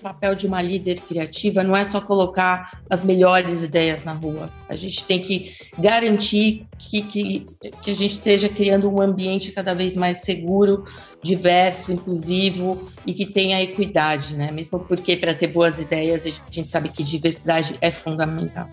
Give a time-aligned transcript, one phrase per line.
[0.00, 4.50] O papel de uma líder criativa não é só colocar as melhores ideias na rua.
[4.66, 7.46] A gente tem que garantir que, que,
[7.82, 10.84] que a gente esteja criando um ambiente cada vez mais seguro,
[11.22, 14.50] diverso, inclusivo e que tenha equidade, né?
[14.50, 18.70] Mesmo porque para ter boas ideias a gente sabe que diversidade é fundamental.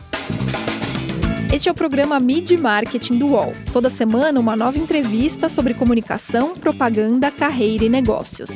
[1.52, 3.54] Este é o programa Mid Marketing do UOL.
[3.74, 8.50] Toda semana, uma nova entrevista sobre comunicação, propaganda, carreira e negócios.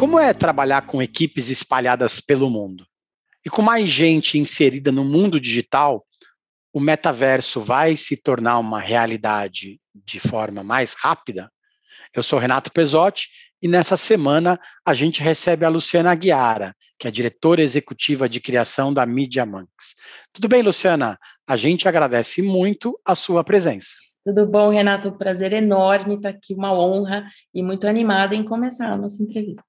[0.00, 2.86] Como é trabalhar com equipes espalhadas pelo mundo?
[3.44, 6.06] E com mais gente inserida no mundo digital,
[6.72, 11.52] o metaverso vai se tornar uma realidade de forma mais rápida?
[12.14, 13.28] Eu sou Renato Pesotti
[13.60, 18.94] e nessa semana a gente recebe a Luciana Aguiara, que é diretora executiva de criação
[18.94, 19.94] da Media Monks.
[20.32, 21.18] Tudo bem, Luciana?
[21.46, 23.90] A gente agradece muito a sua presença.
[24.24, 25.12] Tudo bom, Renato?
[25.12, 29.68] Prazer enorme estar aqui, uma honra e muito animada em começar a nossa entrevista.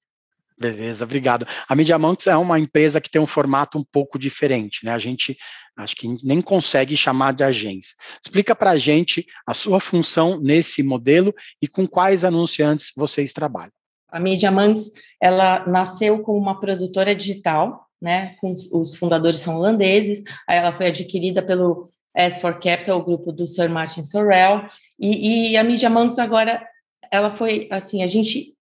[0.62, 1.48] Beleza, obrigado.
[1.68, 4.92] A Media Monks é uma empresa que tem um formato um pouco diferente, né?
[4.92, 5.36] A gente
[5.76, 7.96] acho que nem consegue chamar de agência.
[8.24, 13.72] Explica para a gente a sua função nesse modelo e com quais anunciantes vocês trabalham.
[14.08, 18.36] A Media Monks, ela nasceu como uma produtora digital, né?
[18.72, 20.22] Os fundadores são holandeses.
[20.48, 24.68] Aí ela foi adquirida pelo S4 Capital, o grupo do Sir Martin Sorrell.
[25.00, 26.64] E, e a Media Monks agora,
[27.12, 28.54] ela foi assim, a gente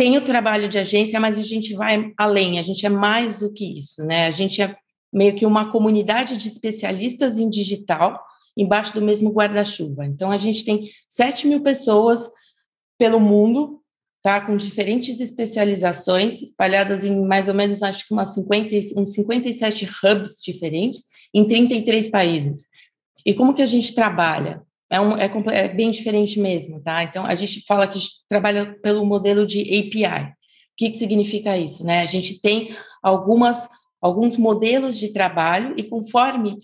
[0.00, 3.52] tem o trabalho de agência, mas a gente vai além, a gente é mais do
[3.52, 4.28] que isso, né?
[4.28, 4.74] A gente é
[5.12, 8.18] meio que uma comunidade de especialistas em digital
[8.56, 10.06] embaixo do mesmo guarda-chuva.
[10.06, 12.30] Então, a gente tem 7 mil pessoas
[12.98, 13.82] pelo mundo,
[14.22, 14.40] tá?
[14.40, 20.40] Com diferentes especializações, espalhadas em mais ou menos, acho que umas 50, uns 57 hubs
[20.42, 22.68] diferentes, em 33 países.
[23.26, 24.62] E como que a gente trabalha?
[24.90, 27.04] É, um, é, é, bem diferente mesmo, tá?
[27.04, 30.24] Então, a gente fala que trabalha pelo modelo de API.
[30.24, 30.34] O
[30.76, 32.00] que, que significa isso, né?
[32.00, 33.68] A gente tem algumas,
[34.00, 36.56] alguns modelos de trabalho e conforme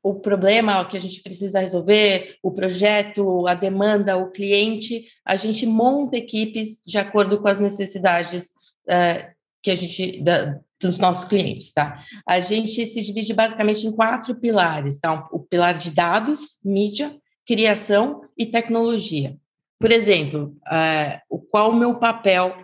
[0.00, 5.66] o problema que a gente precisa resolver, o projeto, a demanda, o cliente, a gente
[5.66, 8.52] monta equipes de acordo com as necessidades
[8.86, 9.28] uh,
[9.60, 12.02] que a gente da, dos nossos clientes, tá?
[12.26, 15.28] A gente se divide basicamente em quatro pilares, tá?
[15.32, 17.18] O pilar de dados, mídia,
[17.48, 19.34] criação e tecnologia.
[19.80, 22.54] Por exemplo, uh, qual o meu papel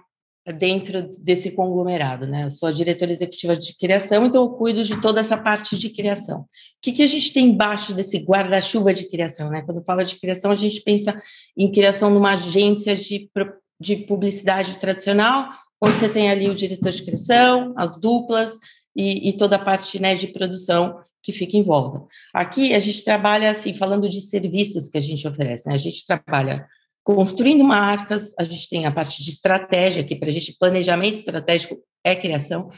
[0.58, 2.44] dentro desse conglomerado, né?
[2.44, 5.88] Eu sou a diretora executiva de criação, então eu cuido de toda essa parte de
[5.88, 6.40] criação.
[6.40, 6.46] O
[6.82, 9.62] que, que a gente tem embaixo desse guarda-chuva de criação, né?
[9.62, 11.18] Quando fala de criação, a gente pensa
[11.56, 13.30] em criação numa agência de,
[13.80, 15.48] de publicidade tradicional,
[15.80, 18.58] onde você tem ali o diretor de criação, as duplas
[18.94, 22.04] e, e toda a parte né, de produção que fica em volta.
[22.34, 25.74] Aqui a gente trabalha assim, falando de serviços que a gente oferece, né?
[25.74, 26.66] A gente trabalha
[27.02, 31.78] construindo marcas, a gente tem a parte de estratégia, que para a gente planejamento estratégico
[32.04, 32.68] é criação,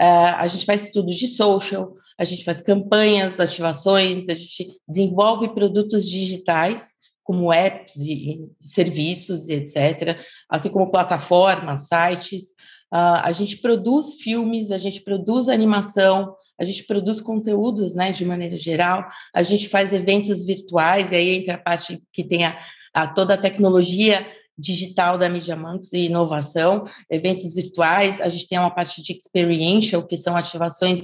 [0.00, 5.54] uh, a gente faz estudos de social, a gente faz campanhas, ativações, a gente desenvolve
[5.54, 6.88] produtos digitais,
[7.22, 10.18] como apps e, serviços e etc.,
[10.48, 12.54] assim como plataformas, sites,
[12.92, 18.24] Uh, a gente produz filmes, a gente produz animação, a gente produz conteúdos, né, de
[18.24, 22.58] maneira geral, a gente faz eventos virtuais, e aí entra a parte que tem a,
[22.92, 24.26] a toda a tecnologia
[24.58, 30.06] digital da Media Monks e inovação, eventos virtuais, a gente tem uma parte de experiential,
[30.06, 31.00] que são ativações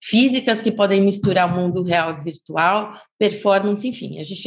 [0.00, 4.42] físicas que podem misturar o mundo real e virtual, performance, enfim, a gente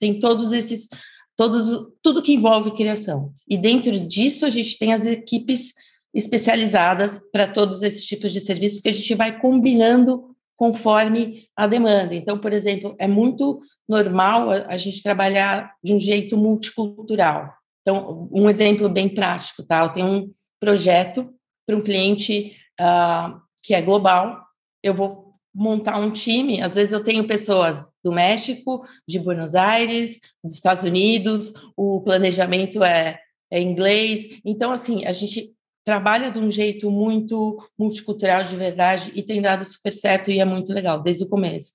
[0.00, 0.88] tem todos esses,
[1.36, 3.32] todos, tudo que envolve criação.
[3.48, 5.72] E dentro disso a gente tem as equipes
[6.14, 12.14] especializadas para todos esses tipos de serviços que a gente vai combinando conforme a demanda.
[12.14, 17.52] Então, por exemplo, é muito normal a, gente trabalhar de um jeito multicultural.
[17.82, 19.84] Então, um exemplo bem prático, tá?
[19.84, 21.32] Eu tenho um projeto
[21.64, 24.42] para um cliente uh, que é global.
[24.82, 26.60] Eu vou montar um time.
[26.60, 31.52] Às vezes eu tenho pessoas do México, de Buenos Aires, dos Estados Unidos.
[31.76, 34.40] O planejamento é, é inglês.
[34.44, 35.54] Então, assim, a gente
[35.88, 40.44] trabalha de um jeito muito multicultural de verdade e tem dado super certo e é
[40.44, 41.72] muito legal desde o começo.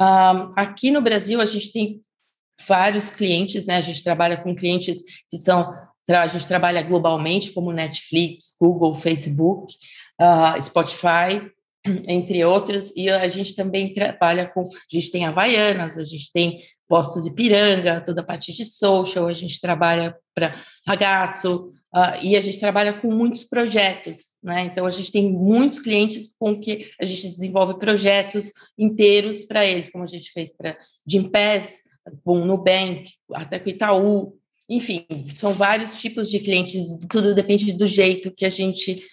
[0.00, 2.00] Um, aqui no Brasil a gente tem
[2.66, 3.76] vários clientes, né?
[3.76, 5.00] A gente trabalha com clientes
[5.30, 5.72] que são
[6.10, 9.72] a gente trabalha globalmente como Netflix, Google, Facebook,
[10.20, 11.48] uh, Spotify,
[12.08, 16.58] entre outros, e a gente também trabalha com, a gente tem Havaianas, a gente tem
[16.88, 20.52] Postos Ipiranga, toda a parte de social, a gente trabalha para
[20.84, 24.62] Ragazzo, Uh, e a gente trabalha com muitos projetos, né?
[24.62, 29.90] Então a gente tem muitos clientes com que a gente desenvolve projetos inteiros para eles,
[29.90, 31.82] como a gente fez para Gimpass,
[32.24, 34.38] com o Nubank, até com Itaú.
[34.68, 35.04] enfim,
[35.36, 39.04] são vários tipos de clientes, tudo depende do jeito que a gente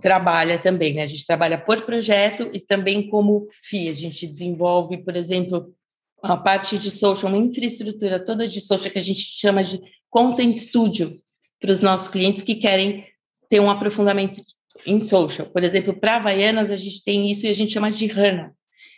[0.00, 1.02] trabalha também, né?
[1.02, 3.88] A gente trabalha por projeto e também como FII.
[3.88, 5.74] A gente desenvolve, por exemplo,
[6.22, 10.56] a parte de social, uma infraestrutura toda de social que a gente chama de Content
[10.56, 11.20] Studio
[11.60, 13.04] para os nossos clientes que querem
[13.48, 14.40] ter um aprofundamento
[14.86, 15.48] em social.
[15.48, 18.52] Por exemplo, para Havaianas, a gente tem isso e a gente chama de HANA.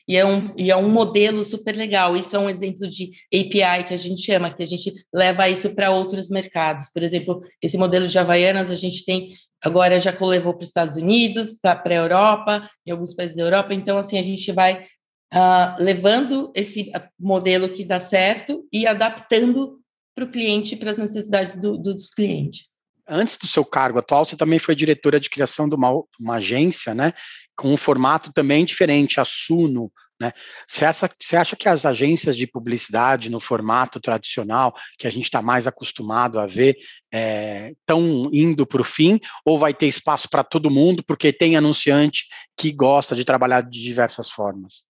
[0.06, 2.16] E é, um, e é um modelo super legal.
[2.16, 5.72] Isso é um exemplo de API que a gente chama, que a gente leva isso
[5.74, 6.90] para outros mercados.
[6.92, 10.96] Por exemplo, esse modelo de Havaianas a gente tem, agora já levou para os Estados
[10.96, 13.72] Unidos, tá para a Europa, em alguns países da Europa.
[13.72, 14.84] Então, assim, a gente vai
[15.32, 19.79] uh, levando esse modelo que dá certo e adaptando
[20.14, 22.64] para o cliente, para as necessidades do, dos clientes.
[23.08, 26.94] Antes do seu cargo atual, você também foi diretora de criação de uma, uma agência,
[26.94, 27.12] né?
[27.56, 29.90] Com um formato também diferente, a Suno,
[30.20, 30.32] né?
[30.68, 35.24] Você, acha, você acha que as agências de publicidade no formato tradicional, que a gente
[35.24, 36.76] está mais acostumado a ver,
[37.10, 41.56] estão é, indo para o fim, ou vai ter espaço para todo mundo, porque tem
[41.56, 42.26] anunciante
[42.56, 44.84] que gosta de trabalhar de diversas formas?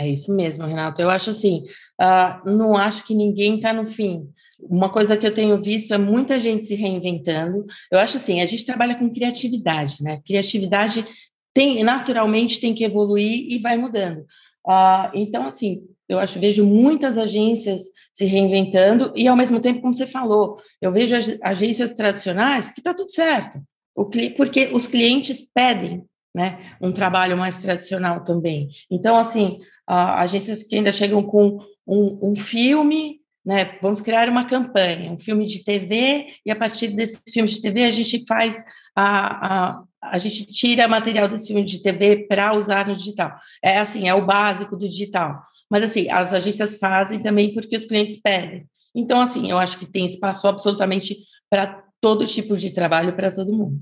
[0.00, 1.00] É isso mesmo, Renato.
[1.00, 1.64] Eu acho assim,
[2.00, 4.28] uh, não acho que ninguém está no fim.
[4.62, 7.66] Uma coisa que eu tenho visto é muita gente se reinventando.
[7.90, 10.20] Eu acho assim, a gente trabalha com criatividade, né?
[10.24, 11.06] Criatividade
[11.54, 14.20] tem naturalmente tem que evoluir e vai mudando.
[14.66, 17.82] Uh, então, assim, eu acho vejo muitas agências
[18.12, 22.94] se reinventando e ao mesmo tempo, como você falou, eu vejo agências tradicionais que está
[22.94, 23.60] tudo certo,
[23.96, 26.04] o, porque os clientes pedem
[26.34, 28.68] né, um trabalho mais tradicional também.
[28.90, 29.58] Então, assim,
[29.90, 33.78] uh, agências que ainda chegam com um, um filme né?
[33.82, 37.84] Vamos criar uma campanha, um filme de TV, e a partir desse filme de TV
[37.84, 42.86] a gente faz a, a, a gente tira material desse filme de TV para usar
[42.86, 43.34] no digital.
[43.62, 45.42] É assim, é o básico do digital.
[45.70, 48.66] Mas assim, as agências fazem também porque os clientes pedem.
[48.94, 51.16] Então, assim, eu acho que tem espaço absolutamente
[51.48, 53.80] para todo tipo de trabalho para todo mundo.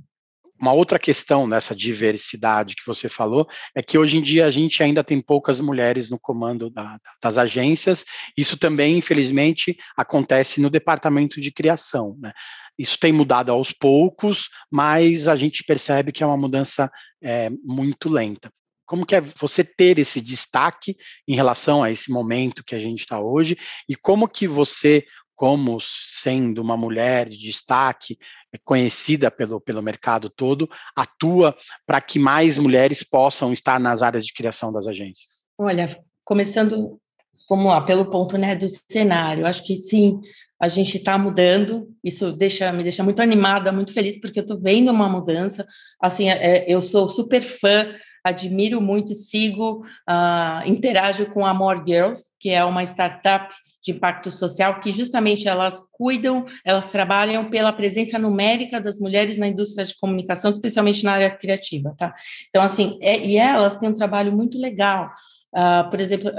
[0.61, 4.83] Uma outra questão nessa diversidade que você falou é que hoje em dia a gente
[4.83, 8.05] ainda tem poucas mulheres no comando da, das agências.
[8.37, 12.15] Isso também, infelizmente, acontece no departamento de criação.
[12.21, 12.31] Né?
[12.79, 16.91] Isso tem mudado aos poucos, mas a gente percebe que é uma mudança
[17.23, 18.53] é, muito lenta.
[18.85, 20.95] Como que é você ter esse destaque
[21.27, 23.57] em relação a esse momento que a gente está hoje
[23.89, 25.05] e como que você
[25.41, 28.19] como sendo uma mulher de destaque,
[28.53, 31.57] é conhecida pelo, pelo mercado todo, atua
[31.87, 35.47] para que mais mulheres possam estar nas áreas de criação das agências?
[35.57, 37.01] Olha, começando,
[37.49, 40.21] vamos lá, pelo ponto né, do cenário, acho que sim,
[40.61, 44.61] a gente está mudando, isso deixa, me deixa muito animada, muito feliz, porque eu estou
[44.61, 45.67] vendo uma mudança,
[45.99, 52.25] assim, é, eu sou super fã, admiro muito, sigo, uh, interajo com a More Girls,
[52.39, 53.51] que é uma startup
[53.83, 59.49] de impacto social, que justamente elas cuidam, elas trabalham pela presença numérica das mulheres na
[59.49, 62.15] indústria de comunicação, especialmente na área criativa, tá?
[62.49, 65.11] Então, assim, é, e elas têm um trabalho muito legal.
[65.55, 66.31] Uh, por exemplo,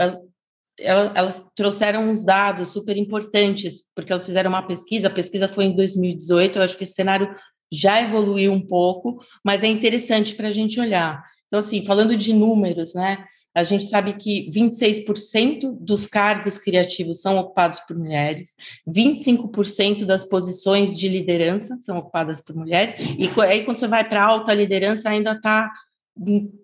[0.80, 5.66] elas, elas trouxeram uns dados super importantes, porque elas fizeram uma pesquisa, a pesquisa foi
[5.66, 7.34] em 2018, eu acho que esse cenário
[7.72, 11.24] já evoluiu um pouco, mas é interessante para a gente olhar.
[11.52, 17.38] Então, assim, falando de números, né, a gente sabe que 26% dos cargos criativos são
[17.38, 18.56] ocupados por mulheres,
[18.88, 24.24] 25% das posições de liderança são ocupadas por mulheres, e aí quando você vai para
[24.24, 25.70] alta liderança ainda está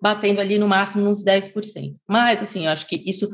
[0.00, 1.94] batendo ali no máximo uns 10%.
[2.08, 3.28] Mas, assim, eu acho que isso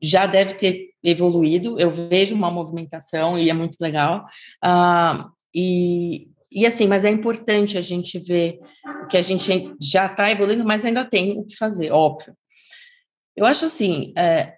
[0.00, 4.24] já deve ter evoluído, eu vejo uma movimentação e é muito legal.
[4.64, 8.58] Uh, e, e assim, mas é importante a gente ver
[9.08, 12.34] que a gente já está evoluindo, mas ainda tem o que fazer, óbvio.
[13.36, 14.54] Eu acho assim, é,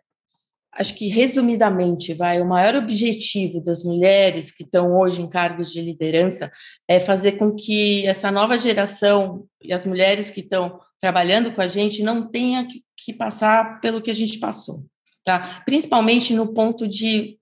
[0.74, 5.82] acho que resumidamente, vai, o maior objetivo das mulheres que estão hoje em cargos de
[5.82, 6.50] liderança
[6.88, 11.66] é fazer com que essa nova geração e as mulheres que estão trabalhando com a
[11.66, 14.84] gente não tenha que passar pelo que a gente passou,
[15.24, 15.62] tá?
[15.66, 17.38] Principalmente no ponto de,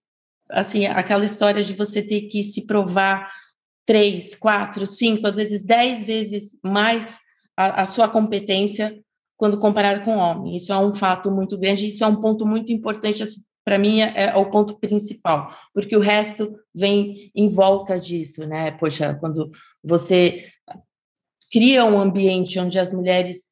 [0.50, 3.30] assim, aquela história de você ter que se provar
[3.87, 7.21] três, quatro, cinco, às vezes dez vezes mais
[7.57, 8.99] a, a sua competência
[9.37, 10.57] quando comparado com homem.
[10.57, 14.01] Isso é um fato muito grande, isso é um ponto muito importante, assim, para mim
[14.01, 18.71] é, é, o ponto principal, porque o resto vem em volta disso, né?
[18.73, 19.51] Poxa, quando
[19.83, 20.47] você
[21.51, 23.49] cria um ambiente onde as mulheres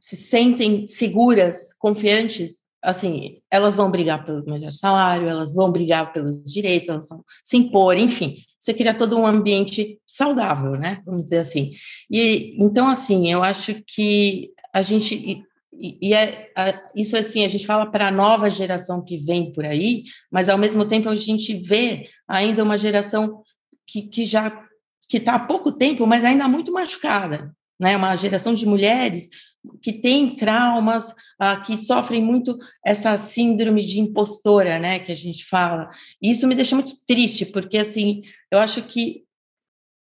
[0.00, 6.44] se sentem seguras, confiantes, assim, elas vão brigar pelo melhor salário, elas vão brigar pelos
[6.44, 11.02] direitos, elas vão se impor, enfim, você cria todo um ambiente saudável, né?
[11.04, 11.72] Vamos dizer assim.
[12.10, 15.44] E então, assim, eu acho que a gente
[15.78, 19.52] e, e é, a, isso assim a gente fala para a nova geração que vem
[19.52, 23.42] por aí, mas ao mesmo tempo a gente vê ainda uma geração
[23.86, 24.64] que, que já
[25.06, 27.94] que está há pouco tempo, mas ainda muito machucada, né?
[27.96, 29.28] Uma geração de mulheres
[29.82, 35.44] que tem traumas, ah, que sofrem muito essa síndrome de impostora, né, que a gente
[35.44, 35.90] fala.
[36.20, 39.24] E isso me deixa muito triste, porque assim, eu acho que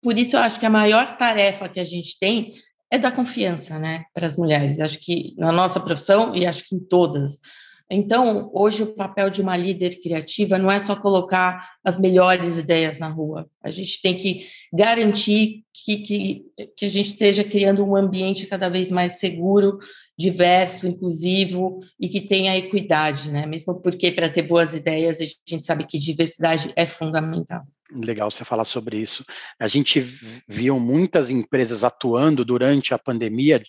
[0.01, 2.53] por isso eu acho que a maior tarefa que a gente tem
[2.89, 4.79] é dar confiança, né, para as mulheres.
[4.79, 7.39] Acho que na nossa profissão e acho que em todas.
[7.89, 12.99] Então, hoje o papel de uma líder criativa não é só colocar as melhores ideias
[12.99, 13.49] na rua.
[13.63, 18.67] A gente tem que garantir que, que, que a gente esteja criando um ambiente cada
[18.67, 19.79] vez mais seguro,
[20.17, 23.45] diverso, inclusivo e que tenha equidade, né?
[23.45, 27.63] Mesmo porque para ter boas ideias a gente sabe que diversidade é fundamental.
[27.89, 29.23] Legal você falar sobre isso.
[29.57, 29.99] A gente
[30.45, 33.61] viu muitas empresas atuando durante a pandemia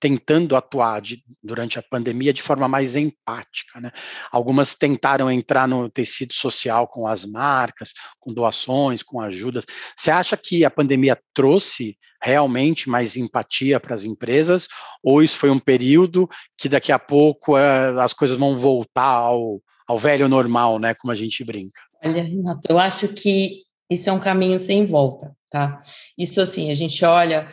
[0.00, 3.80] tentando atuar de, durante a pandemia de forma mais empática.
[3.80, 3.90] Né?
[4.30, 9.64] Algumas tentaram entrar no tecido social com as marcas, com doações, com ajudas.
[9.96, 14.66] Você acha que a pandemia trouxe realmente mais empatia para as empresas,
[15.02, 19.60] ou isso foi um período que daqui a pouco é, as coisas vão voltar ao,
[19.86, 20.94] ao velho normal, né?
[20.94, 21.80] Como a gente brinca?
[22.02, 25.80] Olha, Renato, eu acho que isso é um caminho sem volta, tá?
[26.16, 27.48] Isso assim, a gente olha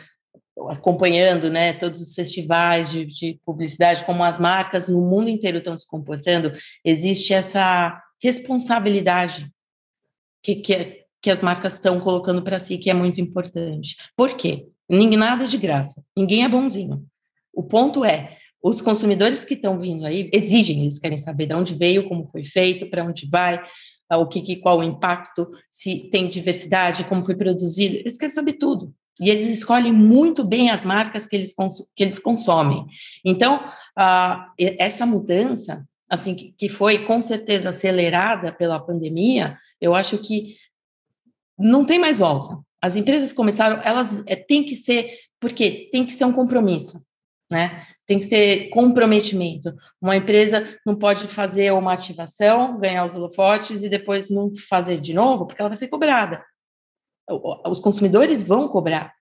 [0.68, 5.76] acompanhando né, todos os festivais de, de, publicidade, como as marcas no mundo inteiro estão
[5.76, 6.52] se comportando,
[6.84, 9.50] existe essa responsabilidade
[10.42, 13.96] que, que, que as marcas estão colocando para si, que é muito importante.
[14.16, 14.68] Por quê?
[14.88, 17.04] Nada de graça, ninguém é bonzinho.
[17.54, 21.74] O ponto é, os consumidores que estão vindo aí exigem, eles querem saber de onde
[21.74, 23.62] veio, como foi feito, para onde vai,
[24.10, 28.94] o que, qual o impacto, se tem diversidade, como foi produzido, eles querem saber tudo
[29.20, 31.54] e eles escolhem muito bem as marcas que eles,
[31.94, 32.86] que eles consomem.
[33.24, 33.62] Então,
[34.58, 40.56] essa mudança, assim, que, que foi com certeza acelerada pela pandemia, eu acho que
[41.58, 42.58] não tem mais volta.
[42.80, 47.04] As empresas começaram, elas é, tem que ser, porque tem que ser um compromisso,
[47.50, 47.86] né?
[48.04, 49.72] Tem que ter comprometimento.
[50.00, 55.14] Uma empresa não pode fazer uma ativação, ganhar os holofotes e depois não fazer de
[55.14, 56.42] novo, porque ela vai ser cobrada
[57.28, 59.12] os consumidores vão cobrar.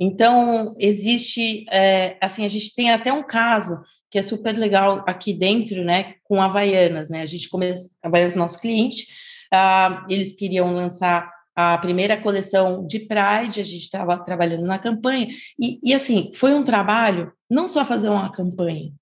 [0.00, 3.80] Então, existe, é, assim, a gente tem até um caso
[4.10, 8.60] que é super legal aqui dentro, né, com Havaianas, né, a gente começou, Havaianas nosso
[8.60, 9.06] cliente,
[9.52, 15.28] ah, eles queriam lançar a primeira coleção de Pride, a gente estava trabalhando na campanha,
[15.58, 18.92] e, e, assim, foi um trabalho, não só fazer uma campanha,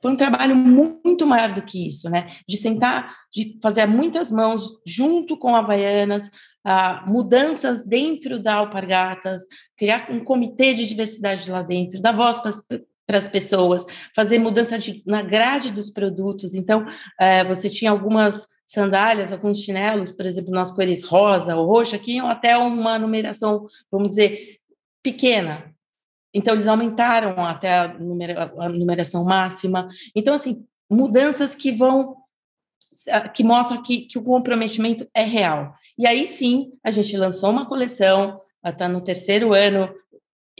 [0.00, 4.68] foi um trabalho muito maior do que isso, né, de sentar, de fazer muitas mãos
[4.86, 6.30] junto com Havaianas,
[6.64, 9.42] ah, mudanças dentro da Alpargatas,
[9.76, 12.40] criar um comitê de diversidade lá dentro, dar voz
[13.06, 13.84] para as pessoas,
[14.16, 16.54] fazer mudança de, na grade dos produtos.
[16.54, 16.86] Então,
[17.20, 22.12] eh, você tinha algumas sandálias, alguns chinelos, por exemplo, nas cores rosa ou roxa, que
[22.12, 24.58] iam até uma numeração, vamos dizer,
[25.02, 25.70] pequena.
[26.32, 29.88] Então, eles aumentaram até a, numera, a numeração máxima.
[30.16, 32.16] Então, assim, mudanças que vão
[33.34, 35.74] que mostram que, que o comprometimento é real.
[35.98, 39.92] E aí sim, a gente lançou uma coleção, está no terceiro ano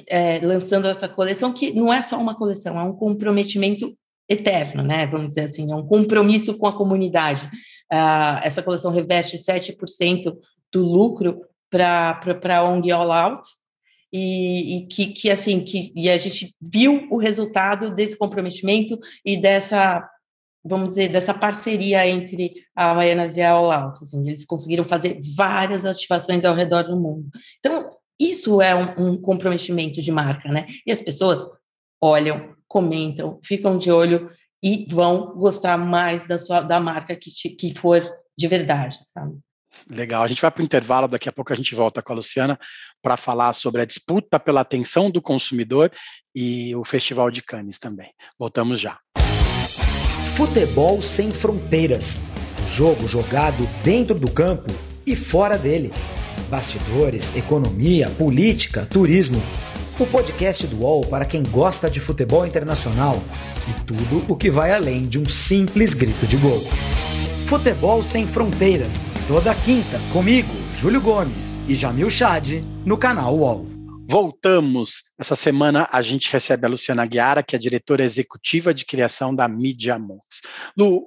[0.08, 3.96] é, lançando essa coleção, que não é só uma coleção, é um comprometimento
[4.28, 5.06] eterno, né?
[5.06, 7.46] Vamos dizer assim, é um compromisso com a comunidade.
[7.92, 10.34] Uh, essa coleção reveste 7%
[10.72, 12.20] do lucro para
[12.56, 13.46] a ONG All Out,
[14.16, 19.36] e, e, que, que assim que e a gente viu o resultado desse comprometimento e
[19.36, 20.08] dessa
[20.64, 24.02] vamos dizer, dessa parceria entre a Havaianas e a All Out.
[24.02, 27.28] Assim, eles conseguiram fazer várias ativações ao redor do mundo.
[27.59, 30.66] Então, isso é um, um comprometimento de marca, né?
[30.87, 31.44] E as pessoas
[32.00, 34.30] olham, comentam, ficam de olho
[34.62, 38.02] e vão gostar mais da sua da marca que, te, que for
[38.37, 39.38] de verdade, sabe?
[39.90, 42.16] Legal, a gente vai para o intervalo, daqui a pouco a gente volta com a
[42.16, 42.59] Luciana
[43.02, 45.92] para falar sobre a disputa pela atenção do consumidor
[46.35, 48.12] e o Festival de Cannes também.
[48.38, 48.99] Voltamos já.
[50.34, 52.20] Futebol sem fronteiras.
[52.68, 54.68] Jogo jogado dentro do campo
[55.06, 55.92] e fora dele.
[56.50, 59.40] Bastidores, economia, política, turismo.
[59.96, 63.22] O podcast do UOL para quem gosta de futebol internacional
[63.68, 66.60] e tudo o que vai além de um simples grito de gol.
[67.46, 69.08] Futebol sem fronteiras.
[69.28, 73.73] Toda quinta comigo, Júlio Gomes e Jamil Chad no canal UOL.
[74.06, 75.04] Voltamos.
[75.18, 79.49] Essa semana a gente recebe a Luciana Guiara, que é diretora executiva de criação da
[79.49, 80.42] Media Monks.
[80.76, 81.06] Lu,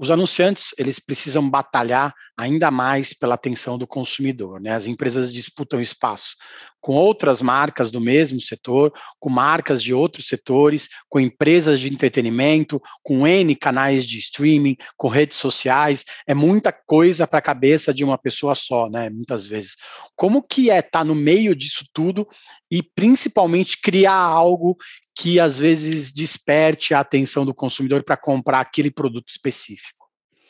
[0.00, 4.60] os anunciantes eles precisam batalhar ainda mais pela atenção do consumidor.
[4.60, 4.72] Né?
[4.72, 6.36] As empresas disputam espaço
[6.80, 12.80] com outras marcas do mesmo setor, com marcas de outros setores, com empresas de entretenimento,
[13.02, 18.04] com N canais de streaming, com redes sociais, é muita coisa para a cabeça de
[18.04, 19.10] uma pessoa só, né?
[19.10, 19.76] Muitas vezes.
[20.14, 22.26] Como que é estar tá no meio disso tudo
[22.70, 24.76] e principalmente criar algo
[25.16, 30.08] que às vezes desperte a atenção do consumidor para comprar aquele produto específico?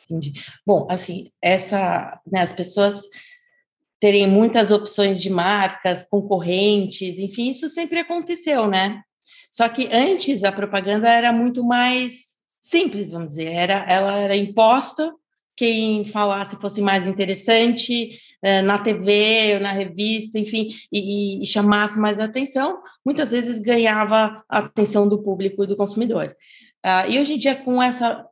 [0.09, 0.33] Entendi.
[0.65, 3.01] Bom, assim, essa, né, as pessoas
[3.99, 9.01] terem muitas opções de marcas, concorrentes, enfim, isso sempre aconteceu, né?
[9.51, 15.11] Só que antes a propaganda era muito mais simples, vamos dizer, era, ela era imposta,
[15.57, 22.17] quem falasse fosse mais interessante eh, na TV, na revista, enfim, e, e, chamasse mais
[22.17, 26.33] atenção, muitas vezes ganhava a atenção do público e do consumidor.
[26.81, 28.25] Ah, e hoje em dia, com essa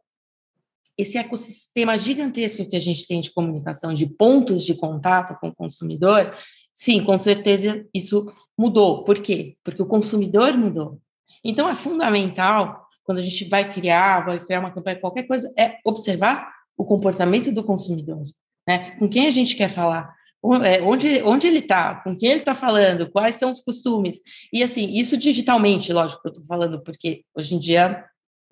[0.98, 5.56] esse ecossistema gigantesco que a gente tem de comunicação, de pontos de contato com o
[5.56, 6.36] consumidor,
[6.74, 9.04] sim, com certeza isso mudou.
[9.04, 9.56] Por quê?
[9.64, 11.00] Porque o consumidor mudou.
[11.44, 15.78] Então, é fundamental, quando a gente vai criar, vai criar uma campanha, qualquer coisa, é
[15.86, 18.26] observar o comportamento do consumidor.
[18.68, 18.92] Né?
[18.98, 20.16] Com quem a gente quer falar?
[20.64, 24.20] É, onde, onde ele está, com quem ele está falando, quais são os costumes.
[24.52, 28.04] E, assim, isso digitalmente, lógico que eu estou falando, porque hoje em dia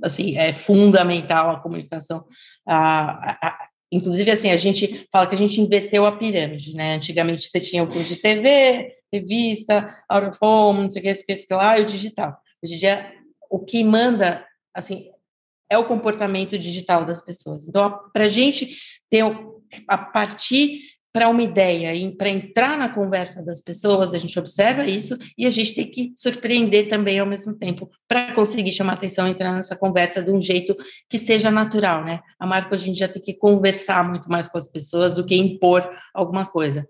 [0.01, 2.25] assim, é fundamental a comunicação.
[2.67, 6.95] A, a, inclusive, assim, a gente fala que a gente inverteu a pirâmide, né?
[6.95, 11.33] Antigamente você tinha o curso de TV, revista, out of home, não sei o que,
[11.33, 12.37] isso, lá, e o digital.
[12.63, 13.13] Hoje em dia,
[13.49, 15.09] o que manda, assim,
[15.69, 17.67] é o comportamento digital das pessoas.
[17.67, 18.77] Então, para a gente
[19.09, 19.23] ter,
[19.87, 20.81] a partir
[21.15, 25.49] para uma ideia para entrar na conversa das pessoas, a gente observa isso e a
[25.49, 29.77] gente tem que surpreender também ao mesmo tempo para conseguir chamar atenção e entrar nessa
[29.77, 30.75] conversa de um jeito
[31.09, 32.19] que seja natural, né?
[32.37, 35.37] A marca hoje em dia tem que conversar muito mais com as pessoas do que
[35.37, 36.85] impor alguma coisa.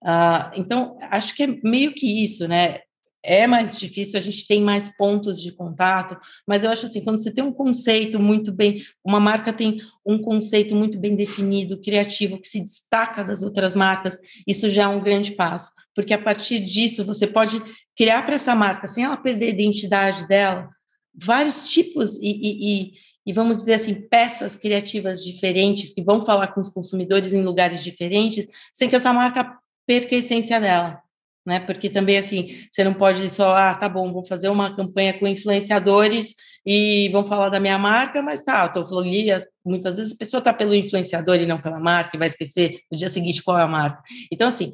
[0.00, 2.78] Uh, então, acho que é meio que isso, né?
[3.24, 6.16] É mais difícil, a gente tem mais pontos de contato,
[6.46, 10.18] mas eu acho assim, quando você tem um conceito muito bem, uma marca tem um
[10.18, 15.02] conceito muito bem definido, criativo, que se destaca das outras marcas, isso já é um
[15.02, 17.62] grande passo, porque a partir disso você pode
[17.96, 20.68] criar para essa marca, sem ela perder a identidade dela,
[21.14, 22.92] vários tipos e, e, e,
[23.26, 27.82] e vamos dizer assim, peças criativas diferentes que vão falar com os consumidores em lugares
[27.82, 31.03] diferentes, sem que essa marca perca a essência dela
[31.46, 31.60] né?
[31.60, 35.26] Porque também assim, você não pode só, ah, tá bom, vou fazer uma campanha com
[35.26, 36.34] influenciadores
[36.66, 39.26] e vão falar da minha marca, mas tá, eu tô falando ali,
[39.64, 42.96] muitas vezes a pessoa tá pelo influenciador e não pela marca, e vai esquecer no
[42.96, 44.02] dia seguinte qual é a marca.
[44.32, 44.72] Então, assim,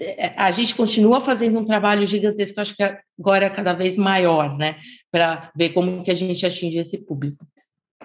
[0.00, 2.82] é, a gente continua fazendo um trabalho gigantesco, acho que
[3.18, 4.76] agora é cada vez maior, né?
[5.10, 7.46] Para ver como que a gente atinge esse público.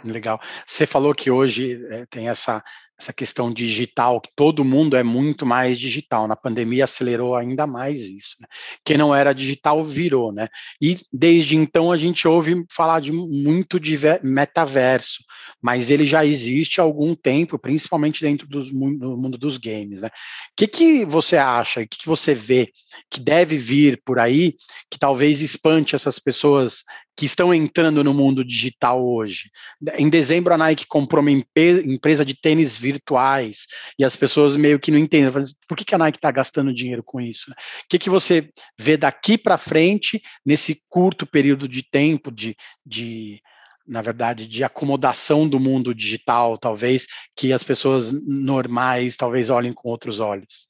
[0.03, 0.39] Legal.
[0.65, 2.63] Você falou que hoje é, tem essa
[2.99, 6.27] essa questão digital, que todo mundo é muito mais digital.
[6.27, 8.35] Na pandemia acelerou ainda mais isso.
[8.39, 8.47] Né?
[8.83, 10.47] Quem não era digital virou, né?
[10.81, 15.23] E desde então a gente ouve falar de muito de metaverso,
[15.61, 20.01] mas ele já existe há algum tempo, principalmente dentro do mundo, do mundo dos games,
[20.01, 20.07] né?
[20.07, 20.11] O
[20.57, 22.71] que, que você acha, o que, que você vê
[23.11, 24.55] que deve vir por aí,
[24.89, 26.83] que talvez espante essas pessoas
[27.17, 29.49] que estão entrando no mundo digital hoje?
[29.97, 33.65] Em dezembro a Nike comprou uma empresa de tênis virtuais
[33.97, 35.43] e as pessoas meio que não entendem.
[35.67, 37.49] Por que, que a Nike está gastando dinheiro com isso?
[37.51, 37.55] O
[37.89, 43.41] que, que você vê daqui para frente, nesse curto período de tempo, de, de
[43.87, 49.89] na verdade, de acomodação do mundo digital, talvez, que as pessoas normais talvez olhem com
[49.89, 50.67] outros olhos?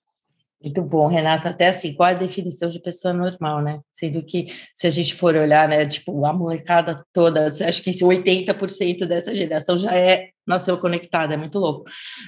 [0.62, 1.48] Muito bom, Renato.
[1.48, 3.80] Até assim, qual a definição de pessoa normal, né?
[3.91, 9.06] Sendo que, se a gente for olhar, né, tipo, a molecada toda, acho que 80%
[9.06, 11.84] dessa geração já é nasceu conectada, é muito louco.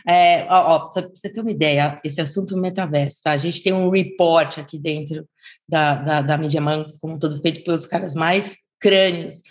[0.08, 3.32] É, ó, ó, pra você ter uma ideia, esse assunto metaverso, tá?
[3.32, 5.26] A gente tem um report aqui dentro
[5.68, 9.42] da, da, da Media Monks, como todo feito pelos caras mais crânios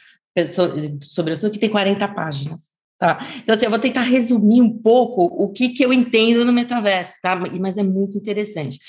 [1.03, 2.78] sobre o assunto, que tem 40 páginas.
[2.99, 3.25] Tá?
[3.37, 7.15] Então, assim, eu vou tentar resumir um pouco o que, que eu entendo no metaverso,
[7.23, 7.37] tá?
[7.37, 8.81] Mas é muito interessante.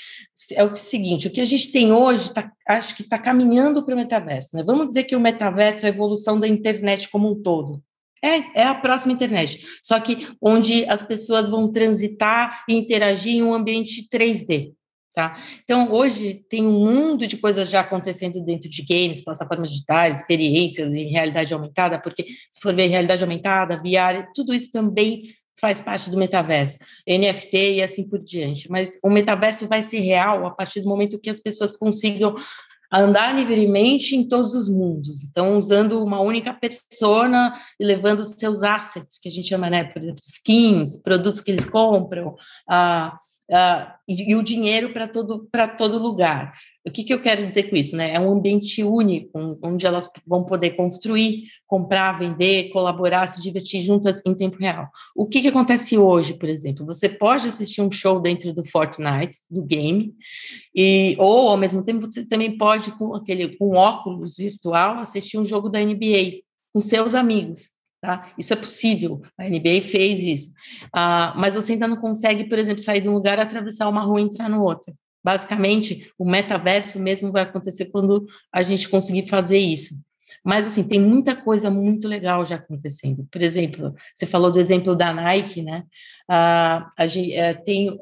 [0.54, 3.94] É o seguinte: o que a gente tem hoje, tá, acho que está caminhando para
[3.94, 4.56] o metaverso.
[4.56, 4.64] Né?
[4.64, 7.80] Vamos dizer que o metaverso é a evolução da internet como um todo.
[8.22, 13.42] É, é a próxima internet, só que onde as pessoas vão transitar e interagir em
[13.42, 14.72] um ambiente 3D.
[15.20, 15.36] Tá?
[15.62, 20.94] Então, hoje tem um mundo de coisas já acontecendo dentro de games, plataformas digitais, experiências
[20.94, 26.08] em realidade aumentada, porque se for ver realidade aumentada, VR, tudo isso também faz parte
[26.08, 28.70] do metaverso, NFT e assim por diante.
[28.70, 32.34] Mas o metaverso vai ser real a partir do momento que as pessoas consigam
[32.90, 35.22] andar livremente em todos os mundos.
[35.22, 39.84] Então, usando uma única persona e levando os seus assets, que a gente chama, né,
[39.84, 42.34] por exemplo, skins, produtos que eles compram,
[42.66, 43.30] ah, uh,
[44.06, 46.52] e, e, o dinheiro para todo, todo lugar.
[46.86, 47.96] O que, que eu quero dizer com isso?
[47.96, 48.14] Né?
[48.14, 54.22] É um ambiente único, onde elas vão poder construir, comprar, vender, colaborar, se divertir juntas
[54.24, 54.88] em tempo real.
[55.16, 56.86] O que, que acontece hoje, por exemplo?
[56.86, 60.14] Você pode assistir um show dentro do Fortnite, do game,
[60.74, 65.44] e, ou, ao mesmo tempo, você também pode, com aquele com óculos virtual, assistir um
[65.44, 66.40] jogo da NBA
[66.72, 67.70] com seus amigos.
[68.00, 68.32] Tá?
[68.38, 70.54] Isso é possível, a NBA fez isso.
[70.92, 74.20] Ah, mas você ainda não consegue, por exemplo, sair de um lugar, atravessar uma rua
[74.20, 74.94] e entrar no outro.
[75.22, 79.94] Basicamente, o metaverso mesmo vai acontecer quando a gente conseguir fazer isso.
[80.42, 83.28] Mas, assim, tem muita coisa muito legal já acontecendo.
[83.30, 85.84] Por exemplo, você falou do exemplo da Nike, né?
[86.26, 87.98] Ah, a gente, é, tem,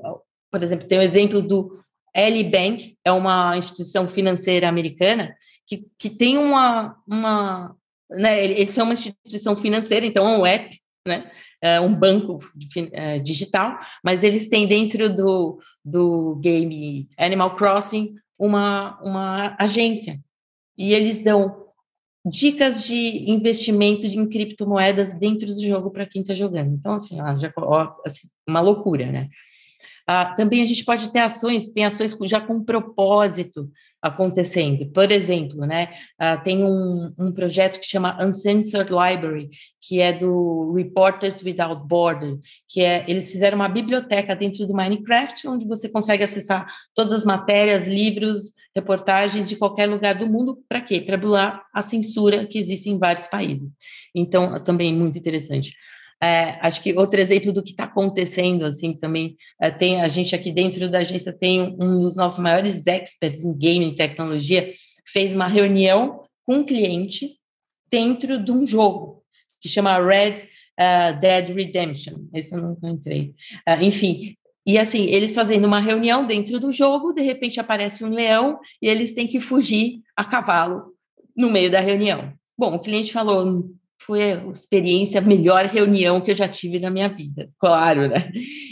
[0.48, 1.72] por exemplo, tem o exemplo do
[2.14, 5.34] L Bank, é uma instituição financeira americana
[5.66, 7.76] que, que tem uma, uma,
[8.10, 12.38] né, eles são uma instituição financeira, então é um app, né, é um banco
[12.92, 20.20] é, digital, mas eles têm dentro do, do game Animal Crossing uma, uma agência,
[20.76, 21.66] e eles dão
[22.24, 26.74] dicas de investimento em criptomoedas dentro do jogo para quem está jogando.
[26.74, 29.28] Então, assim, ó, já, ó, assim, uma loucura, né?
[30.06, 34.86] Ah, também a gente pode ter ações, tem ações já com propósito, acontecendo.
[34.92, 35.88] Por exemplo, né,
[36.20, 42.38] uh, tem um, um, projeto que chama Uncensored Library, que é do Reporters Without Borders,
[42.68, 47.24] que é eles fizeram uma biblioteca dentro do Minecraft, onde você consegue acessar todas as
[47.24, 50.58] matérias, livros, reportagens de qualquer lugar do mundo.
[50.68, 51.00] Para quê?
[51.00, 53.72] Para bular a censura que existe em vários países.
[54.14, 55.72] Então, também muito interessante.
[56.22, 60.34] É, acho que outro exemplo do que está acontecendo, assim, também é, tem a gente
[60.34, 64.70] aqui dentro da agência tem um dos nossos maiores experts em game e tecnologia,
[65.06, 67.36] fez uma reunião com um cliente
[67.90, 69.22] dentro de um jogo
[69.60, 70.44] que chama Red
[70.78, 72.26] uh, Dead Redemption.
[72.32, 73.34] Esse eu não entrei.
[73.68, 78.10] Uh, enfim, e assim, eles fazendo uma reunião dentro do jogo, de repente aparece um
[78.10, 80.94] leão e eles têm que fugir a cavalo
[81.36, 82.32] no meio da reunião.
[82.56, 86.90] Bom, o cliente falou: foi a experiência, a melhor reunião que eu já tive na
[86.90, 88.30] minha vida, claro, né?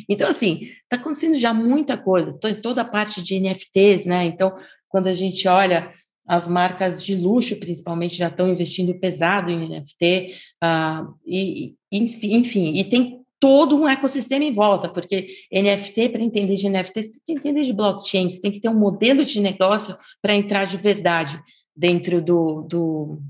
[0.08, 4.24] Então, assim, está acontecendo já muita coisa, toda a parte de NFTs, né?
[4.24, 4.54] Então,
[4.88, 5.90] quando a gente olha
[6.26, 12.74] as marcas de luxo, principalmente, já estão investindo pesado em NFT, uh, ah, e, enfim,
[12.74, 17.20] e tem todo um ecossistema em volta, porque NFT, para entender de NFT, você tem
[17.24, 20.76] que entender de blockchain, você tem que ter um modelo de negócio para entrar de
[20.76, 21.40] verdade
[21.76, 23.22] dentro do, do,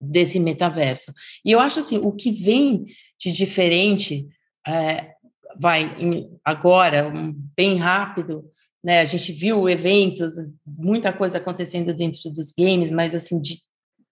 [0.00, 1.12] desse metaverso.
[1.44, 2.86] E eu acho assim, o que vem
[3.18, 4.26] de diferente,
[4.66, 5.12] é,
[5.58, 8.44] vai em, agora, um, bem rápido,
[8.84, 9.00] né?
[9.00, 13.58] A gente viu eventos, muita coisa acontecendo dentro dos games, mas assim, de,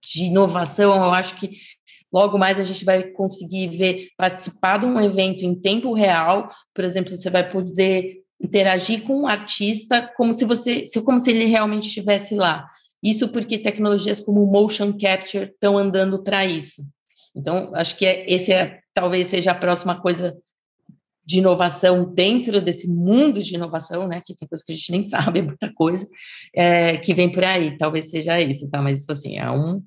[0.05, 1.59] de inovação, eu acho que
[2.13, 6.85] logo mais a gente vai conseguir ver, participar de um evento em tempo real, por
[6.85, 11.89] exemplo, você vai poder interagir com um artista como se você, como se ele realmente
[11.89, 12.69] estivesse lá.
[13.05, 16.83] Isso porque tecnologias como motion capture estão andando para isso.
[17.37, 20.35] Então, acho que é, esse é, talvez seja a próxima coisa
[21.27, 24.23] de inovação dentro desse mundo de inovação, né?
[24.25, 26.09] Que tem coisa que a gente nem sabe, é muita coisa
[26.55, 27.77] é, que vem por aí.
[27.77, 28.81] Talvez seja isso, tá?
[28.81, 29.83] Mas isso assim é um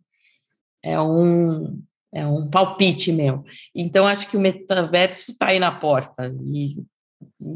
[0.83, 1.81] é um
[2.13, 3.43] é um palpite meu.
[3.73, 6.77] Então acho que o metaverso está aí na porta e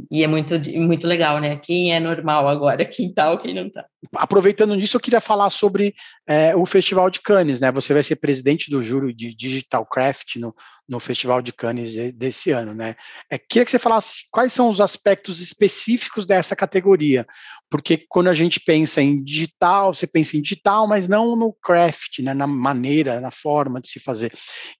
[0.09, 1.55] e é muito, muito legal, né?
[1.55, 3.85] Quem é normal agora, quem tá ou quem não tá.
[4.15, 5.93] Aproveitando nisso, eu queria falar sobre
[6.27, 7.71] é, o Festival de Cannes, né?
[7.71, 10.55] Você vai ser presidente do júri de Digital Craft no,
[10.89, 12.95] no Festival de Cannes desse ano, né?
[13.29, 17.25] É, queria que você falasse quais são os aspectos específicos dessa categoria,
[17.69, 22.19] porque quando a gente pensa em digital, você pensa em digital, mas não no craft,
[22.19, 22.33] né?
[22.33, 24.33] Na maneira, na forma de se fazer.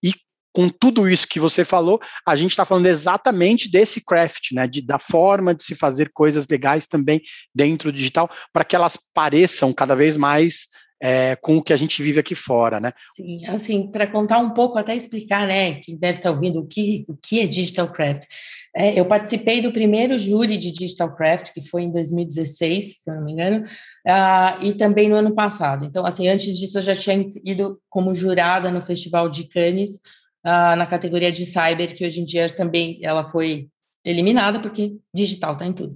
[0.04, 0.12] E
[0.54, 4.82] com tudo isso que você falou, a gente está falando exatamente desse craft, né, de,
[4.82, 7.22] da forma de se fazer coisas legais também
[7.54, 10.68] dentro do digital, para que elas pareçam cada vez mais
[11.02, 12.92] é, com o que a gente vive aqui fora, né?
[13.16, 16.68] Sim, assim, para contar um pouco, até explicar, né, que deve estar tá ouvindo o
[16.68, 18.28] que, o que é Digital Craft.
[18.76, 23.26] É, eu participei do primeiro júri de Digital Craft, que foi em 2016, se não
[23.26, 25.86] me engano, uh, e também no ano passado.
[25.86, 30.00] Então, assim, antes disso eu já tinha ido como jurada no Festival de Cannes,
[30.46, 33.70] uh, na categoria de cyber, que hoje em dia também ela foi
[34.04, 35.94] eliminada, porque digital está em tudo.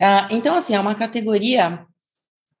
[0.00, 1.86] Uh, então, assim, é uma categoria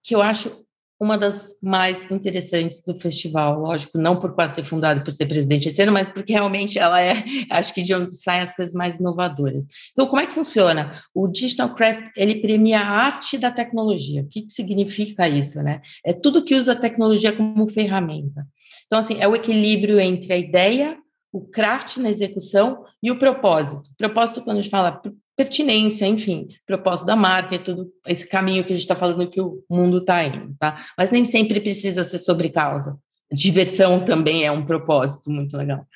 [0.02, 0.62] que eu acho
[1.02, 5.66] uma das mais interessantes do festival, lógico, não por quase ter fundado, por ser presidente
[5.66, 9.00] esse ano, mas porque realmente ela é, acho que de onde saem as coisas mais
[9.00, 9.66] inovadoras.
[9.90, 11.02] Então, como é que funciona?
[11.12, 14.22] O Digital Craft, ele premia a arte da tecnologia.
[14.22, 15.80] O que, que significa isso, né?
[16.06, 18.46] É tudo que usa a tecnologia como ferramenta.
[18.86, 20.96] Então, assim, é o equilíbrio entre a ideia,
[21.32, 23.90] o craft na execução e o propósito.
[23.96, 25.00] Propósito, quando a gente fala
[25.34, 29.40] pertinência, enfim, propósito da marca, é tudo esse caminho que a gente está falando que
[29.40, 30.84] o mundo está indo, tá?
[30.96, 32.98] Mas nem sempre precisa ser sobre causa.
[33.32, 35.86] Diversão também é um propósito muito legal.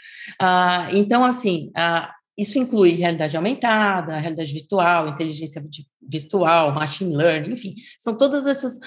[0.40, 5.62] Ah, então, assim, ah, isso inclui realidade aumentada, realidade virtual, inteligência
[6.00, 8.78] virtual, machine learning, enfim, são todas essas,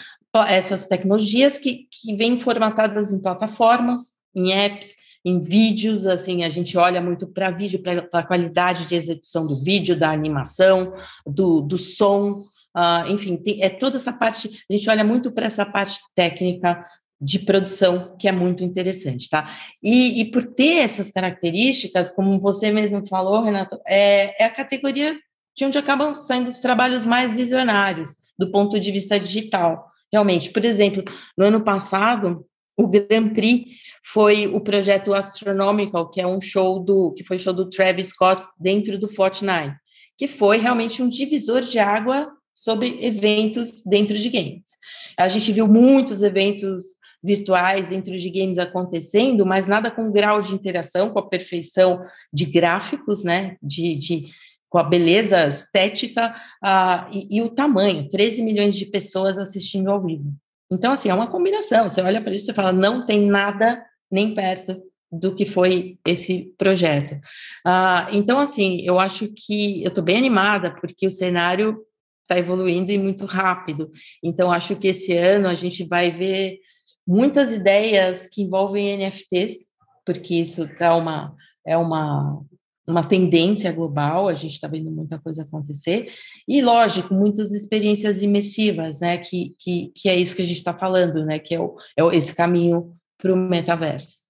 [0.47, 6.77] essas tecnologias que, que vêm formatadas em plataformas, em apps, em vídeos, assim, a gente
[6.77, 10.93] olha muito para vídeo, para a qualidade de execução do vídeo, da animação,
[11.25, 12.43] do, do som,
[12.75, 16.83] uh, enfim, tem, é toda essa parte, a gente olha muito para essa parte técnica
[17.21, 19.53] de produção, que é muito interessante, tá?
[19.83, 25.19] E, e, por ter essas características, como você mesmo falou, Renato, é, é a categoria
[25.55, 29.85] de onde acabam saindo os trabalhos mais visionários, do ponto de vista digital.
[30.11, 31.03] Realmente, por exemplo,
[31.37, 32.45] no ano passado,
[32.79, 33.65] o Grand Prix
[34.05, 38.41] foi o projeto Astronomical, que é um show do que foi show do Travis Scott
[38.57, 39.75] dentro do Fortnite,
[40.17, 44.69] que foi realmente um divisor de água sobre eventos dentro de games.
[45.17, 46.85] A gente viu muitos eventos
[47.21, 51.99] virtuais dentro de games acontecendo, mas nada com grau de interação, com a perfeição
[52.31, 54.29] de gráficos, né, de, de
[54.69, 60.01] com a beleza estética uh, e, e, o tamanho, 13 milhões de pessoas assistindo ao
[60.01, 60.33] vivo.
[60.71, 61.89] Então, assim, é uma combinação.
[61.89, 66.53] Você olha para isso e fala, não tem nada nem perto do que foi esse
[66.57, 67.19] projeto.
[67.65, 71.79] Ah, então, assim, eu acho que eu estou bem animada, porque o cenário
[72.21, 73.89] está evoluindo e muito rápido.
[74.23, 76.59] Então, acho que esse ano a gente vai ver
[77.07, 79.67] muitas ideias que envolvem NFTs,
[80.05, 82.43] porque isso tá uma, é uma
[82.89, 86.11] uma tendência global, a gente está vendo muita coisa acontecer,
[86.47, 90.75] e lógico, muitas experiências imersivas, né, que, que, que é isso que a gente está
[90.75, 94.28] falando, né, que é, o, é esse caminho para o metaverso.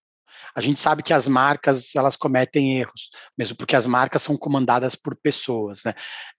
[0.56, 4.96] A gente sabe que as marcas elas cometem erros, mesmo porque as marcas são comandadas
[4.96, 5.94] por pessoas, né?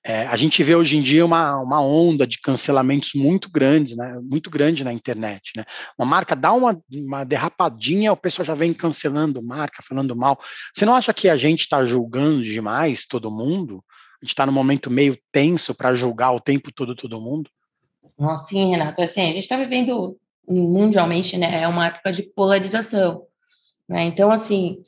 [0.05, 4.19] É, a gente vê hoje em dia uma, uma onda de cancelamentos muito grandes, né?
[4.23, 5.65] Muito grande na internet, né?
[5.99, 10.39] Uma marca dá uma, uma derrapadinha, o pessoal já vem cancelando marca, falando mal.
[10.75, 13.85] Você não acha que a gente está julgando demais todo mundo?
[14.21, 17.51] A gente está num momento meio tenso para julgar o tempo todo todo mundo?
[18.19, 19.01] Nossa, sim, Renato.
[19.01, 20.17] Assim, a gente está vivendo
[20.49, 21.63] mundialmente, né?
[21.63, 23.27] É uma época de polarização.
[23.91, 24.05] Né?
[24.05, 24.85] Então, assim,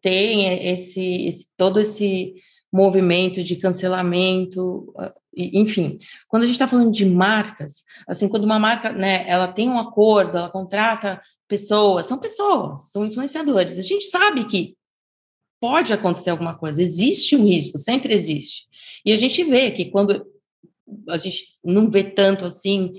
[0.00, 2.34] tem esse, esse, todo esse
[2.72, 4.94] movimento de cancelamento,
[5.36, 5.98] enfim.
[6.28, 9.78] Quando a gente está falando de marcas, assim, quando uma marca, né, ela tem um
[9.78, 13.76] acordo, ela contrata pessoas, são pessoas, são influenciadores.
[13.76, 14.76] A gente sabe que
[15.60, 18.66] pode acontecer alguma coisa, existe um risco, sempre existe.
[19.04, 20.24] E a gente vê que quando
[21.08, 22.94] a gente não vê tanto assim,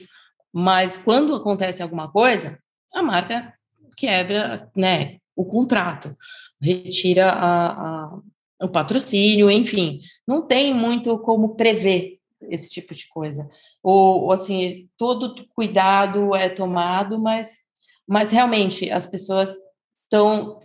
[0.53, 2.59] mas quando acontece alguma coisa,
[2.93, 3.53] a marca
[3.95, 6.15] quebra, né, o contrato,
[6.61, 8.19] retira a, a,
[8.61, 12.19] o patrocínio, enfim, não tem muito como prever
[12.49, 13.47] esse tipo de coisa.
[13.83, 17.63] Ou, assim, todo cuidado é tomado, mas,
[18.07, 19.57] mas realmente as pessoas
[20.03, 20.59] estão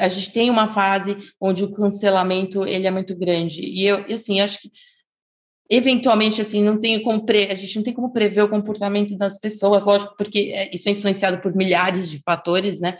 [0.00, 3.60] a gente tem uma fase onde o cancelamento ele é muito grande.
[3.60, 4.70] E eu assim acho que
[5.68, 9.38] eventualmente assim não tem como pre, a gente não tem como prever o comportamento das
[9.38, 12.98] pessoas lógico porque é, isso é influenciado por milhares de fatores né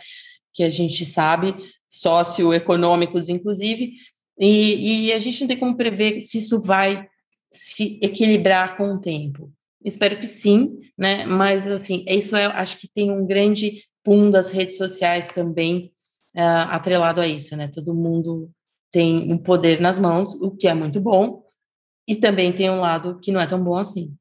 [0.55, 1.55] que a gente sabe,
[1.89, 3.95] socioeconômicos, inclusive,
[4.39, 7.07] e, e, a gente não tem como prever se isso vai
[7.53, 9.53] se equilibrar com o tempo.
[9.85, 11.25] Espero que sim, né?
[11.25, 15.93] Mas assim, isso é, acho que tem um grande boom das redes sociais também
[16.37, 17.69] uh, atrelado a isso, né?
[17.69, 18.51] Todo mundo
[18.91, 21.45] tem um poder nas mãos, o que é muito bom,
[22.09, 24.17] e também tem um lado que não é tão bom assim.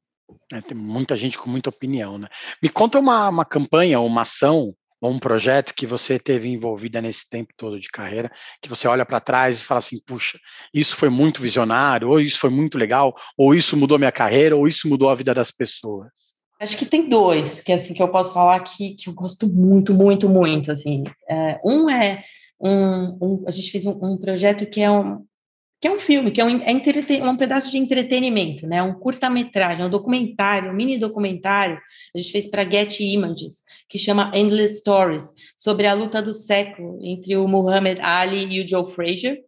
[0.52, 2.28] É, tem muita gente com muita opinião, né?
[2.62, 7.28] Me conta uma, uma campanha, uma ação ou um projeto que você teve envolvida nesse
[7.28, 8.30] tempo todo de carreira,
[8.60, 10.38] que você olha para trás e fala assim, puxa,
[10.72, 14.66] isso foi muito visionário, ou isso foi muito legal, ou isso mudou minha carreira, ou
[14.66, 16.34] isso mudou a vida das pessoas?
[16.60, 19.92] Acho que tem dois que assim que eu posso falar que, que eu gosto muito,
[19.92, 20.72] muito, muito.
[20.72, 22.24] Assim, é, um é
[22.60, 25.24] um, um, a gente fez um, um projeto que é um,
[25.84, 28.82] que é um filme, que é um, é um pedaço de entretenimento, né?
[28.82, 31.78] Um curta-metragem, um documentário, um mini documentário,
[32.14, 36.98] a gente fez para Get Images, que chama Endless Stories, sobre a luta do século
[37.02, 39.40] entre o Muhammad Ali e o Joe Frazier.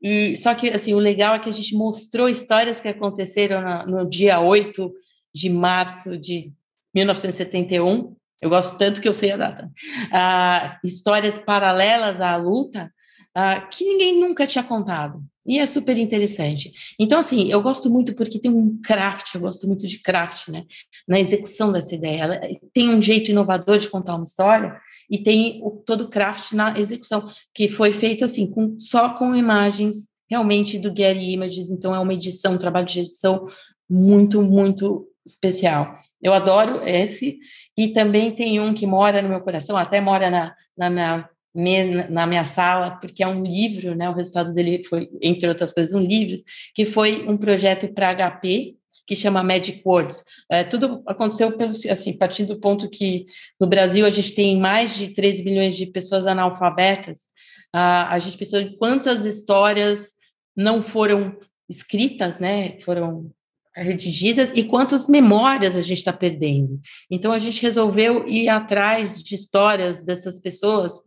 [0.00, 3.84] E só que assim, o legal é que a gente mostrou histórias que aconteceram na,
[3.84, 4.90] no dia 8
[5.34, 6.54] de março de
[6.94, 8.16] 1971.
[8.40, 9.70] Eu gosto tanto que eu sei a data.
[10.10, 12.90] Ah, histórias paralelas à luta
[13.34, 15.22] ah, que ninguém nunca tinha contado.
[15.44, 16.72] E é super interessante.
[16.98, 20.64] Então, assim, eu gosto muito porque tem um craft, eu gosto muito de craft, né?
[21.08, 22.22] Na execução dessa ideia.
[22.22, 22.40] Ela
[22.72, 26.78] tem um jeito inovador de contar uma história e tem o, todo o craft na
[26.78, 31.98] execução, que foi feito, assim, com, só com imagens realmente do Getty Images, então é
[31.98, 33.46] uma edição, um trabalho de edição
[33.90, 35.94] muito, muito especial.
[36.22, 37.38] Eu adoro esse,
[37.76, 42.26] e também tem um que mora no meu coração, até mora na, na minha na
[42.26, 44.08] minha sala, porque é um livro, né?
[44.08, 46.42] O resultado dele foi, entre outras coisas, um livro,
[46.74, 50.24] que foi um projeto para HP, que chama Magic Words.
[50.50, 53.26] É, tudo aconteceu pelo, assim, partindo do ponto que
[53.60, 57.28] no Brasil a gente tem mais de 13 milhões de pessoas analfabetas,
[57.72, 60.12] a, a gente pensou em quantas histórias
[60.56, 61.36] não foram
[61.68, 63.30] escritas, né, foram
[63.74, 66.78] redigidas e quantas memórias a gente está perdendo.
[67.10, 71.00] Então a gente resolveu ir atrás de histórias dessas pessoas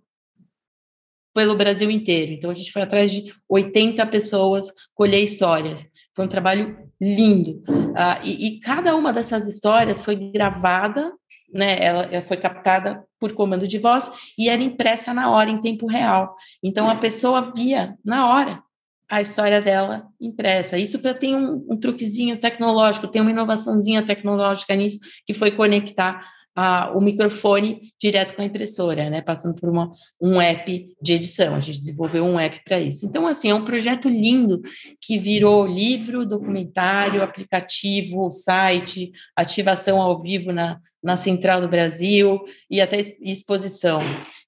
[1.35, 2.31] pelo Brasil inteiro.
[2.31, 5.85] Então a gente foi atrás de 80 pessoas colher histórias.
[6.15, 7.61] Foi um trabalho lindo.
[7.67, 11.11] Uh, e, e, cada uma dessas histórias foi gravada,
[11.53, 11.75] né?
[11.79, 15.87] Ela, ela, foi captada por comando de voz e era impressa na hora, em tempo
[15.87, 16.35] real.
[16.63, 18.63] Então a pessoa via na hora
[19.09, 20.77] a história dela impressa.
[20.77, 26.91] Isso tem um, um, truquezinho tecnológico, tem uma inovaçãozinha tecnológica nisso que foi conectar a,
[26.95, 29.21] o microfone direto com a impressora, né?
[29.21, 29.91] Passando por uma,
[30.21, 31.55] um app de edição.
[31.55, 33.05] A gente desenvolveu um app para isso.
[33.05, 34.61] Então, assim, é um projeto lindo
[35.01, 42.39] que virou livro, documentário, aplicativo, site, ativação ao vivo na, na Central do Brasil
[42.69, 44.01] e até exposição.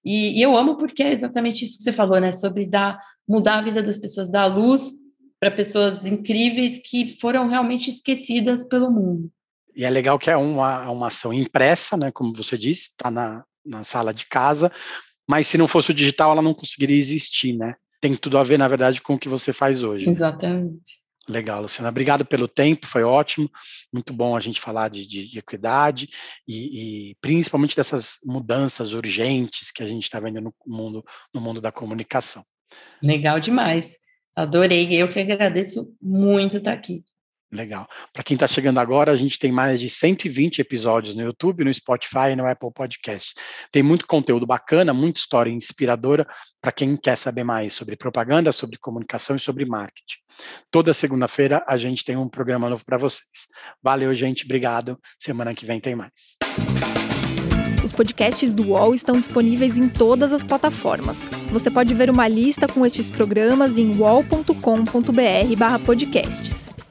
[0.04, 2.32] E, e eu amo porque é exatamente isso que você falou, né?
[2.32, 4.94] Sobre dar, mudar a vida das pessoas, dar luz
[5.40, 9.30] para pessoas incríveis que foram realmente esquecidas pelo mundo.
[9.78, 13.46] E é legal que é uma, uma ação impressa, né, como você disse, está na,
[13.64, 14.72] na sala de casa,
[15.30, 17.76] mas se não fosse o digital, ela não conseguiria existir, né?
[18.02, 20.10] Tem tudo a ver, na verdade, com o que você faz hoje.
[20.10, 21.00] Exatamente.
[21.30, 21.90] Legal, Luciana.
[21.90, 23.52] Obrigado pelo tempo, foi ótimo.
[23.94, 26.10] Muito bom a gente falar de, de, de equidade
[26.48, 31.62] e, e, principalmente dessas mudanças urgentes que a gente está vendo no mundo, no mundo
[31.62, 32.44] da comunicação.
[33.04, 33.98] Legal demais.
[34.36, 34.92] Adorei.
[34.94, 37.04] Eu que agradeço muito estar aqui.
[37.52, 37.88] Legal.
[38.12, 41.74] Para quem está chegando agora, a gente tem mais de 120 episódios no YouTube, no
[41.74, 43.36] Spotify e no Apple Podcasts.
[43.72, 46.28] Tem muito conteúdo bacana, muita história inspiradora
[46.62, 50.18] para quem quer saber mais sobre propaganda, sobre comunicação e sobre marketing.
[50.70, 53.48] Toda segunda-feira a gente tem um programa novo para vocês.
[53.82, 54.44] Valeu, gente.
[54.44, 55.00] Obrigado.
[55.18, 56.36] Semana que vem tem mais.
[57.82, 61.30] Os podcasts do UOL estão disponíveis em todas as plataformas.
[61.52, 66.67] Você pode ver uma lista com estes programas em wall.com.br/podcasts.